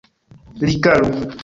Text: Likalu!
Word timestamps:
Likalu! 0.67 1.09